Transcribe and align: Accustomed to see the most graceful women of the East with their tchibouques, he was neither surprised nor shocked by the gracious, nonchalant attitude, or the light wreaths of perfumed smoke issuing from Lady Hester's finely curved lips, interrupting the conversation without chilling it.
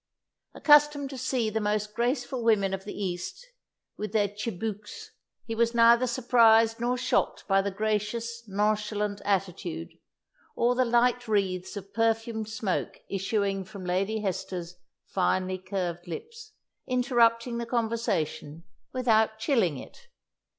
Accustomed 0.55 1.11
to 1.11 1.17
see 1.19 1.51
the 1.51 1.61
most 1.61 1.93
graceful 1.93 2.43
women 2.43 2.73
of 2.73 2.85
the 2.85 2.97
East 2.99 3.45
with 3.97 4.13
their 4.13 4.27
tchibouques, 4.29 5.09
he 5.45 5.53
was 5.53 5.75
neither 5.75 6.07
surprised 6.07 6.79
nor 6.79 6.97
shocked 6.97 7.47
by 7.47 7.61
the 7.61 7.69
gracious, 7.69 8.41
nonchalant 8.47 9.21
attitude, 9.23 9.89
or 10.55 10.73
the 10.73 10.85
light 10.85 11.27
wreaths 11.27 11.77
of 11.77 11.93
perfumed 11.93 12.49
smoke 12.49 12.97
issuing 13.11 13.63
from 13.63 13.85
Lady 13.85 14.21
Hester's 14.21 14.77
finely 15.05 15.59
curved 15.59 16.07
lips, 16.07 16.53
interrupting 16.87 17.59
the 17.59 17.67
conversation 17.67 18.63
without 18.91 19.37
chilling 19.37 19.77
it. 19.77 20.07